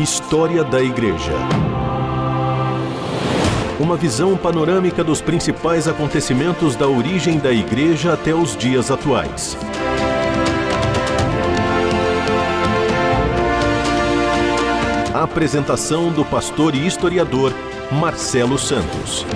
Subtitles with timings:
[0.00, 1.34] História da Igreja.
[3.78, 9.58] Uma visão panorâmica dos principais acontecimentos da origem da Igreja até os dias atuais.
[15.12, 17.52] A apresentação do pastor e historiador
[17.92, 19.26] Marcelo Santos.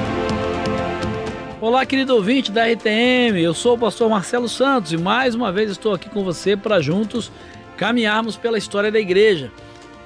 [1.61, 5.71] Olá, querido ouvinte da RTM, eu sou o pastor Marcelo Santos e mais uma vez
[5.71, 7.31] estou aqui com você para juntos
[7.77, 9.53] caminharmos pela história da igreja.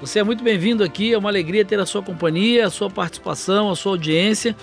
[0.01, 3.69] Você é muito bem-vindo aqui, é uma alegria ter a sua companhia, a sua participação,
[3.69, 4.55] a sua audiência.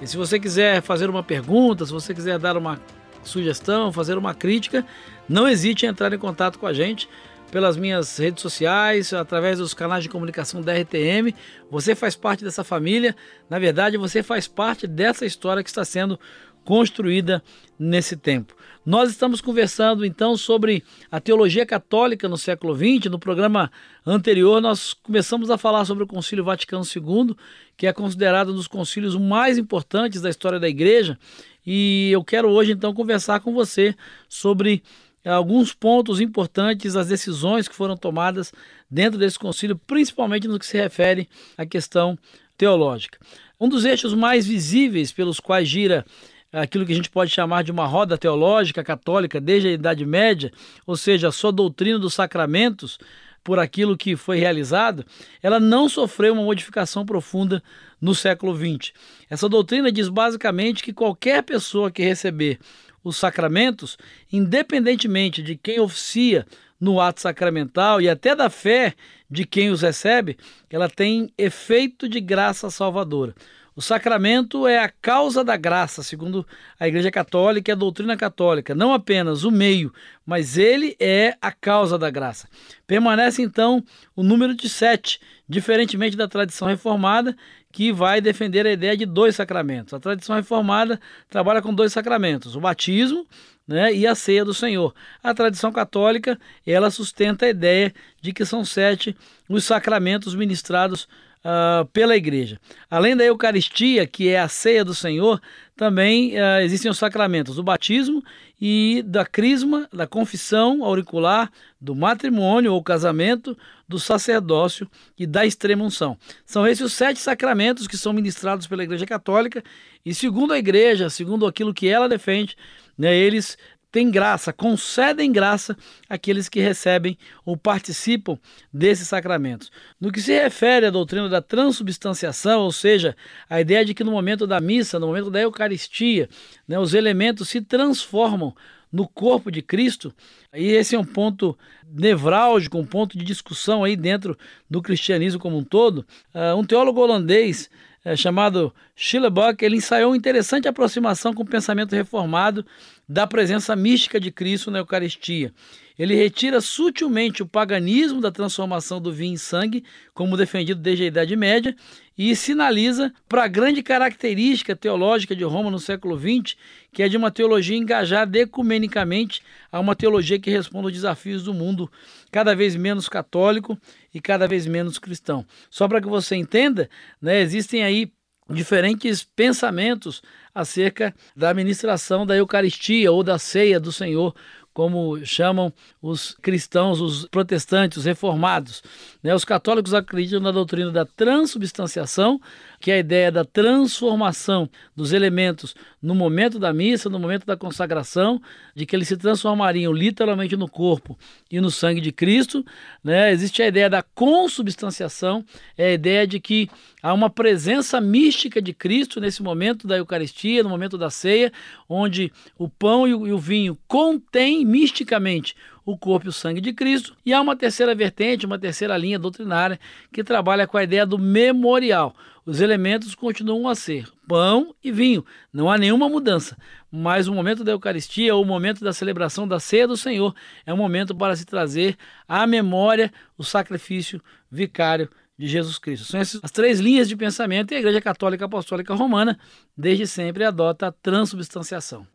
[0.00, 2.80] E se você quiser fazer uma pergunta, se você quiser dar uma
[3.22, 4.86] sugestão, fazer uma crítica,
[5.28, 7.06] não hesite em entrar em contato com a gente
[7.50, 11.34] pelas minhas redes sociais, através dos canais de comunicação da RTM.
[11.70, 13.14] Você faz parte dessa família,
[13.48, 16.18] na verdade, você faz parte dessa história que está sendo
[16.68, 17.42] construída
[17.78, 18.54] nesse tempo.
[18.84, 23.10] Nós estamos conversando então sobre a teologia católica no século XX.
[23.10, 23.72] No programa
[24.04, 27.34] anterior, nós começamos a falar sobre o Concílio Vaticano II,
[27.74, 31.18] que é considerado um dos concílios mais importantes da história da Igreja.
[31.66, 33.96] E eu quero hoje então conversar com você
[34.28, 34.82] sobre
[35.24, 38.52] alguns pontos importantes, as decisões que foram tomadas
[38.90, 42.18] dentro desse concílio, principalmente no que se refere à questão
[42.58, 43.18] teológica.
[43.58, 46.04] Um dos eixos mais visíveis pelos quais gira
[46.52, 50.50] aquilo que a gente pode chamar de uma roda teológica católica desde a Idade Média,
[50.86, 52.98] ou seja, a sua doutrina dos sacramentos,
[53.44, 55.06] por aquilo que foi realizado,
[55.42, 57.62] ela não sofreu uma modificação profunda
[58.00, 58.92] no século XX.
[59.30, 62.58] Essa doutrina diz basicamente que qualquer pessoa que receber
[63.02, 63.96] os sacramentos,
[64.30, 66.46] independentemente de quem oficia
[66.80, 68.94] no ato sacramental e até da fé
[69.30, 70.36] de quem os recebe,
[70.70, 73.34] ela tem efeito de graça salvadora.
[73.78, 76.44] O sacramento é a causa da graça, segundo
[76.80, 79.94] a Igreja Católica e a doutrina católica, não apenas o meio,
[80.26, 82.48] mas ele é a causa da graça.
[82.88, 83.80] Permanece então
[84.16, 87.36] o número de sete, diferentemente da tradição reformada,
[87.70, 89.94] que vai defender a ideia de dois sacramentos.
[89.94, 91.00] A tradição reformada
[91.30, 93.28] trabalha com dois sacramentos: o batismo
[93.64, 94.92] né, e a ceia do Senhor.
[95.22, 96.36] A tradição católica
[96.66, 99.16] ela sustenta a ideia de que são sete
[99.48, 101.06] os sacramentos ministrados
[101.48, 102.60] uh, pela igreja.
[102.90, 105.40] Além da Eucaristia, que é a ceia do Senhor,
[105.74, 108.22] também uh, existem os sacramentos do batismo
[108.60, 111.50] e da crisma, da confissão auricular,
[111.80, 113.56] do matrimônio ou casamento,
[113.88, 114.88] do sacerdócio
[115.18, 116.18] e da extrema unção.
[116.44, 119.62] São esses os sete sacramentos que são ministrados pela Igreja Católica
[120.04, 122.56] e, segundo a Igreja, segundo aquilo que ela defende,
[122.98, 123.56] né, eles
[123.90, 125.76] tem graça, concedem graça
[126.08, 128.38] àqueles que recebem ou participam
[128.72, 129.70] desses sacramentos.
[130.00, 133.16] No que se refere à doutrina da transubstanciação, ou seja,
[133.48, 136.28] a ideia de que no momento da missa, no momento da Eucaristia,
[136.66, 138.54] né, os elementos se transformam
[138.92, 140.14] no corpo de Cristo,
[140.54, 141.56] e esse é um ponto
[141.90, 144.36] nevrálgico, um ponto de discussão aí dentro
[144.68, 146.06] do cristianismo como um todo.
[146.34, 147.70] Uh, um teólogo holandês
[148.08, 152.64] é, chamado Schillebuck, ele ensaiou uma interessante aproximação com o pensamento reformado
[153.06, 155.52] da presença mística de Cristo na Eucaristia.
[155.98, 159.82] Ele retira sutilmente o paganismo da transformação do vinho em sangue,
[160.14, 161.74] como defendido desde a Idade Média,
[162.16, 166.56] e sinaliza para a grande característica teológica de Roma no século XX,
[166.92, 169.42] que é de uma teologia engajada ecumenicamente
[169.72, 171.90] a uma teologia que responde aos desafios do mundo
[172.30, 173.76] cada vez menos católico
[174.14, 175.44] e cada vez menos cristão.
[175.68, 176.88] Só para que você entenda,
[177.20, 178.12] né, existem aí
[178.50, 180.22] diferentes pensamentos
[180.54, 184.34] acerca da administração da Eucaristia ou da ceia do Senhor
[184.78, 188.80] como chamam os cristãos, os protestantes, os reformados.
[189.20, 189.34] Né?
[189.34, 192.40] Os católicos acreditam na doutrina da transubstanciação,
[192.80, 197.56] que é a ideia da transformação dos elementos no momento da missa, no momento da
[197.56, 198.40] consagração,
[198.74, 201.18] de que eles se transformariam literalmente no corpo
[201.50, 202.64] e no sangue de Cristo.
[203.02, 203.32] Né?
[203.32, 205.44] Existe a ideia da consubstanciação,
[205.76, 206.70] é a ideia de que
[207.02, 211.52] há uma presença mística de Cristo nesse momento da Eucaristia, no momento da ceia,
[211.88, 215.56] onde o pão e o vinho contêm misticamente
[215.90, 217.16] o corpo e o sangue de Cristo.
[217.24, 219.80] E há uma terceira vertente, uma terceira linha doutrinária
[220.12, 222.14] que trabalha com a ideia do memorial.
[222.48, 225.22] Os elementos continuam a ser pão e vinho,
[225.52, 226.56] não há nenhuma mudança.
[226.90, 230.34] Mas o momento da Eucaristia, ou o momento da celebração da ceia do Senhor,
[230.64, 231.94] é um momento para se trazer
[232.26, 234.18] à memória o sacrifício
[234.50, 236.06] vicário de Jesus Cristo.
[236.06, 239.38] São essas as três linhas de pensamento e a Igreja Católica Apostólica Romana
[239.76, 242.06] desde sempre adota a transubstanciação.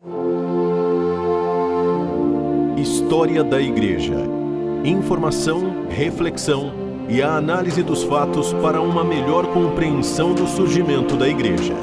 [2.76, 4.16] História da Igreja.
[4.84, 11.74] Informação, reflexão e a análise dos fatos para uma melhor compreensão do surgimento da Igreja.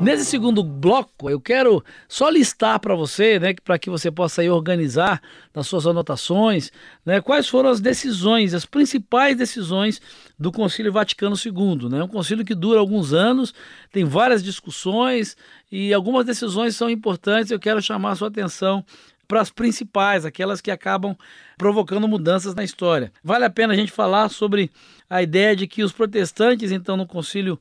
[0.00, 4.48] Nesse segundo bloco, eu quero só listar para você, né, para que você possa aí
[4.48, 5.20] organizar
[5.54, 6.72] nas suas anotações,
[7.04, 10.00] né, quais foram as decisões, as principais decisões
[10.38, 11.90] do Concílio Vaticano II.
[11.90, 13.52] Né, um concílio que dura alguns anos,
[13.92, 15.36] tem várias discussões
[15.70, 17.50] e algumas decisões são importantes.
[17.50, 18.82] Eu quero chamar a sua atenção
[19.30, 21.16] para as principais, aquelas que acabam
[21.56, 23.12] provocando mudanças na história.
[23.22, 24.72] Vale a pena a gente falar sobre
[25.08, 27.56] a ideia de que os protestantes, então, no Concílio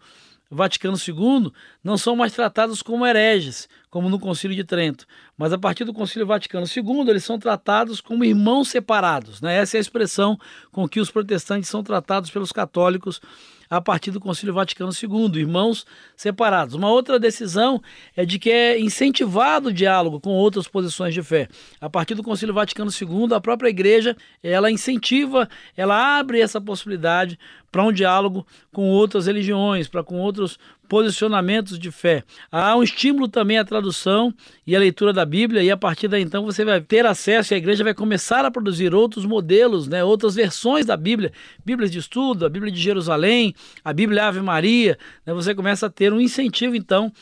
[0.50, 1.52] Vaticano II
[1.84, 5.06] não são mais tratados como hereges, como no Concílio de Trento,
[5.38, 9.40] mas a partir do Concílio Vaticano II eles são tratados como irmãos separados.
[9.40, 9.58] Né?
[9.58, 10.40] Essa é a expressão
[10.72, 13.22] com que os protestantes são tratados pelos católicos
[13.70, 15.86] a partir do Concílio Vaticano II, irmãos
[16.16, 16.74] separados.
[16.74, 17.82] Uma outra decisão
[18.16, 21.48] é de que é incentivado o diálogo com outras posições de fé.
[21.80, 27.38] A partir do Concílio Vaticano II, a própria igreja, ela incentiva, ela abre essa possibilidade
[27.72, 30.58] para um diálogo com outras religiões, para com outros
[30.88, 32.24] posicionamentos de fé.
[32.52, 34.34] Há um estímulo também à tradução
[34.66, 37.56] e à leitura da Bíblia, e a partir daí então você vai ter acesso e
[37.56, 41.32] a igreja vai começar a produzir outros modelos, né, outras versões da Bíblia,
[41.64, 43.54] Bíblias de estudo, a Bíblia de Jerusalém,
[43.86, 44.98] a Bíblia Ave Maria.
[45.24, 47.14] Né, você começa a ter um incentivo então,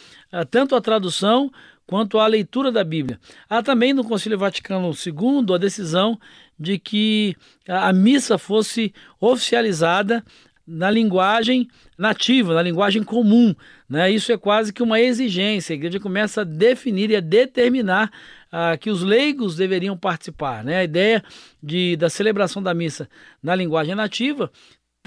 [0.49, 1.51] tanto à tradução
[1.87, 3.19] quanto à leitura da Bíblia.
[3.49, 6.19] Há também no Concílio Vaticano II a decisão
[6.59, 7.35] de que
[7.67, 10.23] a missa fosse oficializada
[10.67, 13.55] na linguagem nativa, na linguagem comum.
[13.89, 14.11] Né?
[14.11, 15.73] Isso é quase que uma exigência.
[15.73, 18.11] A igreja começa a definir e a determinar
[18.51, 20.65] ah, que os leigos deveriam participar.
[20.65, 20.79] Né?
[20.79, 21.23] A ideia
[21.63, 23.09] de, da celebração da missa
[23.41, 24.51] na linguagem nativa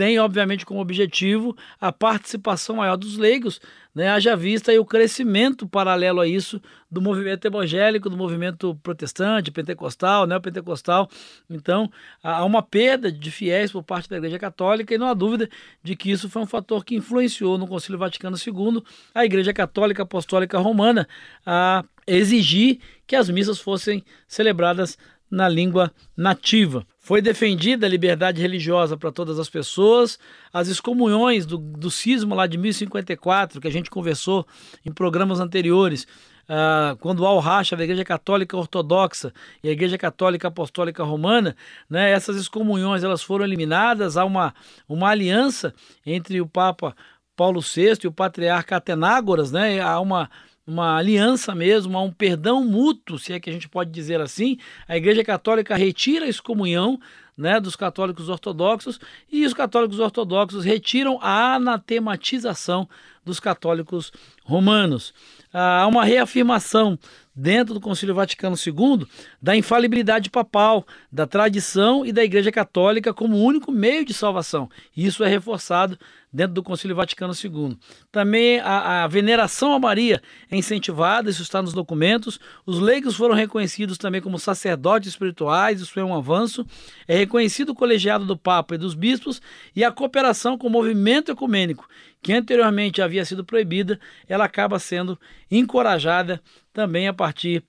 [0.01, 3.61] tem, obviamente, como objetivo a participação maior dos leigos,
[3.95, 4.09] né?
[4.09, 6.59] haja vista aí o crescimento paralelo a isso
[6.91, 11.07] do movimento evangélico, do movimento protestante, pentecostal, neopentecostal.
[11.51, 11.93] Então,
[12.23, 15.51] há uma perda de fiéis por parte da Igreja Católica e não há dúvida
[15.83, 18.83] de que isso foi um fator que influenciou no Concílio Vaticano II
[19.15, 21.07] a Igreja Católica Apostólica Romana
[21.45, 24.97] a exigir que as missas fossem celebradas
[25.31, 26.85] na língua nativa.
[26.99, 30.19] Foi defendida a liberdade religiosa para todas as pessoas.
[30.53, 34.47] As excomunhões do, do cisma lá de 1054, que a gente conversou
[34.85, 36.07] em programas anteriores,
[36.49, 39.33] uh, quando há o racha da Igreja Católica Ortodoxa
[39.63, 41.57] e a Igreja Católica Apostólica Romana,
[41.89, 44.17] né, essas excomunhões elas foram eliminadas.
[44.17, 44.53] Há uma,
[44.89, 45.73] uma aliança
[46.05, 46.95] entre o Papa
[47.37, 50.29] Paulo VI e o Patriarca Atenágoras, né, há uma
[50.71, 54.57] uma aliança mesmo, há um perdão mútuo, se é que a gente pode dizer assim.
[54.87, 57.01] A Igreja Católica retira a excomunhão
[57.37, 59.01] né, dos católicos ortodoxos
[59.33, 62.89] e os católicos ortodoxos retiram a anatematização
[63.25, 64.13] dos católicos
[64.45, 65.13] romanos.
[65.53, 66.97] Há uma reafirmação
[67.35, 69.07] dentro do Concílio Vaticano II
[69.43, 74.71] da infalibilidade papal, da tradição e da Igreja Católica como único meio de salvação.
[74.97, 75.99] Isso é reforçado
[76.33, 77.77] dentro do Concílio Vaticano II.
[78.11, 82.39] Também a, a, veneração a Maria é incentivada, isso está nos documentos.
[82.65, 86.65] Os leigos foram reconhecidos também como sacerdotes espirituais, isso é um avanço.
[87.09, 89.43] É reconhecido o colegiado do Papa e dos bispos
[89.75, 91.89] e a cooperação com o movimento ecumênico,
[92.23, 93.99] que anteriormente havia sido proibida,
[94.29, 95.19] ela acaba sendo
[95.51, 96.41] encorajada
[96.73, 97.65] também a partir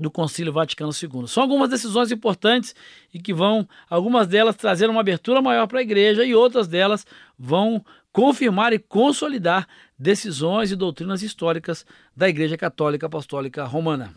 [0.00, 1.28] do Concílio Vaticano II.
[1.28, 2.74] São algumas decisões importantes
[3.12, 7.06] e que vão, algumas delas trazer uma abertura maior para a igreja e outras delas
[7.38, 9.66] vão confirmar e consolidar
[9.98, 11.84] decisões e doutrinas históricas
[12.16, 14.12] da Igreja Católica Apostólica Romana.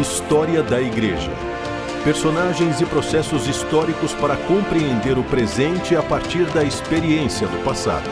[0.00, 1.30] História da Igreja.
[2.04, 8.08] Personagens e processos históricos para compreender o presente a partir da experiência do passado.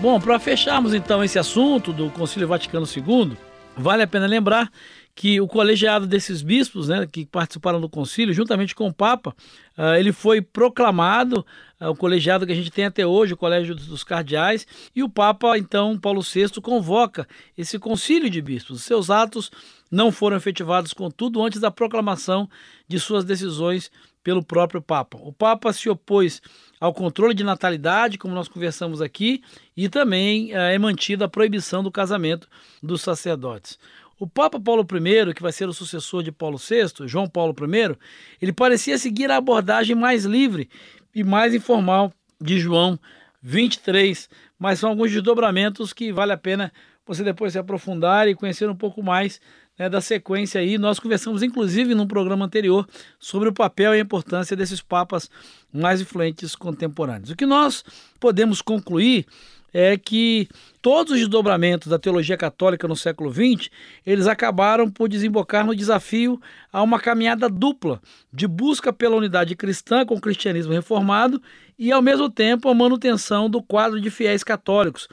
[0.00, 3.36] Bom, para fecharmos então esse assunto do Concílio Vaticano II,
[3.78, 4.70] vale a pena lembrar
[5.18, 9.34] que o colegiado desses bispos, né, que participaram do concílio, juntamente com o Papa,
[9.76, 11.44] uh, ele foi proclamado,
[11.80, 15.08] uh, o colegiado que a gente tem até hoje, o Colégio dos Cardeais, e o
[15.08, 18.84] Papa, então, Paulo VI, convoca esse concílio de bispos.
[18.84, 19.50] Seus atos
[19.90, 22.48] não foram efetivados, contudo, antes da proclamação
[22.86, 23.90] de suas decisões
[24.22, 25.18] pelo próprio Papa.
[25.20, 26.42] O Papa se opôs
[26.80, 29.42] ao controle de natalidade, como nós conversamos aqui,
[29.76, 32.48] e também uh, é mantida a proibição do casamento
[32.82, 33.78] dos sacerdotes.
[34.18, 37.96] O Papa Paulo I, que vai ser o sucessor de Paulo VI, João Paulo I,
[38.42, 40.68] ele parecia seguir a abordagem mais livre
[41.14, 42.98] e mais informal de João
[43.40, 46.72] 23, mas são alguns desdobramentos que vale a pena
[47.06, 49.40] você depois se aprofundar e conhecer um pouco mais
[49.78, 50.76] né, da sequência aí.
[50.76, 52.86] Nós conversamos, inclusive, num programa anterior
[53.18, 55.30] sobre o papel e a importância desses papas
[55.72, 57.30] mais influentes contemporâneos.
[57.30, 57.84] O que nós
[58.18, 59.26] podemos concluir
[59.72, 60.48] é que
[60.80, 63.68] todos os desdobramentos da teologia católica no século XX,
[64.04, 66.40] eles acabaram por desembocar no desafio
[66.72, 68.00] a uma caminhada dupla
[68.32, 71.40] de busca pela unidade cristã com o cristianismo reformado
[71.78, 75.06] e, ao mesmo tempo, a manutenção do quadro de fiéis católicos,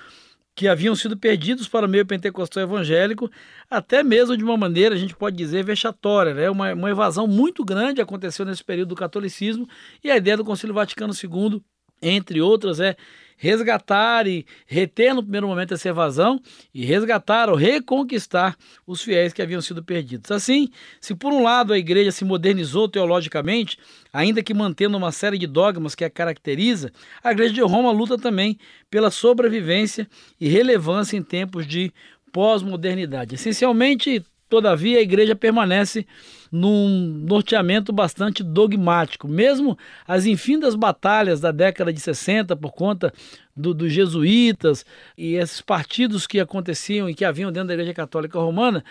[0.56, 3.30] que haviam sido perdidos para o meio pentecostal evangélico,
[3.70, 6.34] até mesmo de uma maneira, a gente pode dizer, vexatória.
[6.34, 6.50] Né?
[6.50, 9.68] Uma, uma evasão muito grande aconteceu nesse período do catolicismo
[10.02, 11.62] e a ideia do Concílio Vaticano II,
[12.02, 12.96] entre outras, é
[13.38, 16.42] resgatar e reter no primeiro momento essa evasão
[16.74, 20.32] e resgatar ou reconquistar os fiéis que haviam sido perdidos.
[20.32, 20.70] Assim,
[21.01, 23.77] se por um lado a igreja se modernizou teologicamente,
[24.12, 26.92] ainda que mantendo uma série de dogmas que a caracteriza,
[27.24, 28.58] a igreja de Roma luta também
[28.89, 30.08] pela sobrevivência
[30.39, 31.92] e relevância em tempos de
[32.32, 33.36] pós-modernidade.
[33.36, 34.24] Essencialmente,
[34.56, 36.06] todavia, a igreja permanece
[36.52, 39.28] num norteamento bastante dogmático.
[39.28, 43.14] Mesmo as infindas batalhas da década de 60 por conta
[43.56, 44.86] do, dos jesuítas
[45.18, 48.84] e esses partidos que aconteciam e que haviam dentro da Igreja Católica Romana,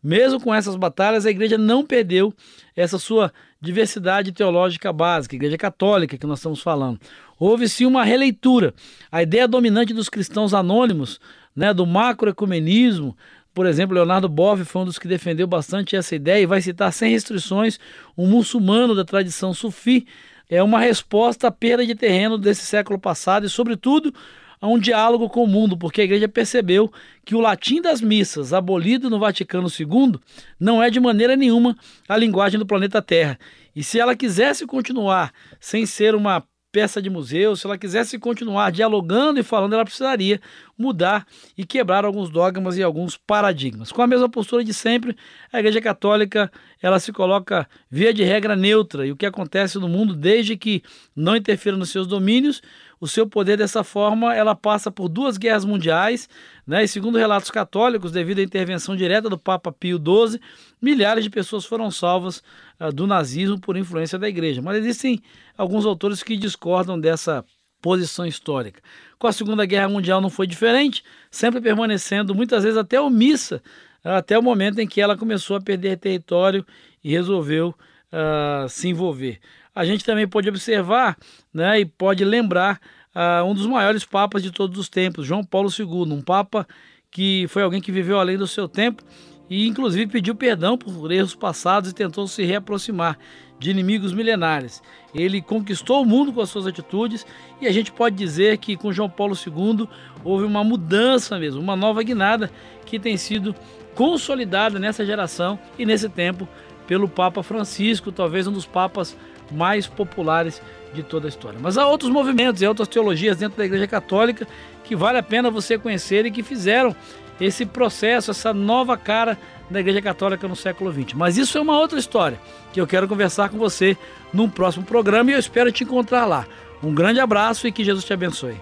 [0.00, 2.32] mesmo com essas batalhas, a igreja não perdeu
[2.76, 7.00] essa sua diversidade teológica básica, igreja católica que nós estamos falando.
[7.36, 8.72] Houve sim uma releitura.
[9.10, 11.20] A ideia dominante dos cristãos anônimos,
[11.54, 13.16] né, do macroecumenismo,
[13.58, 16.92] por exemplo, Leonardo Boff foi um dos que defendeu bastante essa ideia e vai citar
[16.92, 17.76] sem restrições
[18.16, 20.06] um muçulmano da tradição sufi.
[20.48, 24.14] É uma resposta à perda de terreno desse século passado e, sobretudo,
[24.60, 26.88] a um diálogo com o mundo, porque a igreja percebeu
[27.24, 30.20] que o latim das missas, abolido no Vaticano II,
[30.60, 31.76] não é de maneira nenhuma
[32.08, 33.40] a linguagem do planeta Terra.
[33.74, 38.70] E se ela quisesse continuar sem ser uma peça de museu, se ela quisesse continuar
[38.70, 40.40] dialogando e falando, ela precisaria
[40.76, 43.90] mudar e quebrar alguns dogmas e alguns paradigmas.
[43.90, 45.16] Com a mesma postura de sempre,
[45.52, 49.88] a Igreja Católica ela se coloca via de regra neutra e o que acontece no
[49.88, 50.82] mundo, desde que
[51.16, 52.62] não interfira nos seus domínios,
[53.00, 56.28] o seu poder dessa forma, ela passa por duas guerras mundiais,
[56.66, 56.84] né?
[56.84, 60.40] E segundo relatos católicos, devido à intervenção direta do Papa Pio XII,
[60.82, 62.42] milhares de pessoas foram salvas
[62.80, 64.60] uh, do nazismo por influência da igreja.
[64.60, 65.22] Mas existem
[65.56, 67.44] alguns autores que discordam dessa
[67.80, 68.80] posição histórica.
[69.18, 73.62] Com a Segunda Guerra Mundial não foi diferente, sempre permanecendo muitas vezes até omissa,
[74.02, 76.66] até o momento em que ela começou a perder território
[77.02, 77.74] e resolveu
[78.12, 79.38] uh, se envolver
[79.78, 81.16] a gente também pode observar
[81.54, 82.80] né, e pode lembrar
[83.14, 86.66] uh, um dos maiores papas de todos os tempos, João Paulo II, um papa
[87.08, 89.04] que foi alguém que viveu além do seu tempo
[89.48, 93.16] e inclusive pediu perdão por erros passados e tentou se reaproximar
[93.56, 94.82] de inimigos milenares.
[95.14, 97.24] Ele conquistou o mundo com as suas atitudes
[97.60, 99.88] e a gente pode dizer que com João Paulo II
[100.24, 102.50] houve uma mudança mesmo, uma nova guinada
[102.84, 103.54] que tem sido
[103.94, 106.48] consolidada nessa geração e nesse tempo
[106.88, 109.16] pelo Papa Francisco, talvez um dos papas
[109.50, 110.62] mais populares
[110.92, 111.58] de toda a história.
[111.60, 114.46] Mas há outros movimentos e outras teologias dentro da Igreja Católica
[114.84, 116.94] que vale a pena você conhecer e que fizeram
[117.40, 119.38] esse processo, essa nova cara
[119.70, 121.12] da Igreja Católica no século XX.
[121.14, 122.40] Mas isso é uma outra história
[122.72, 123.96] que eu quero conversar com você
[124.32, 126.46] num próximo programa e eu espero te encontrar lá.
[126.82, 128.56] Um grande abraço e que Jesus te abençoe.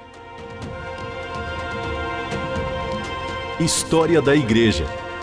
[3.61, 4.85] História da Igreja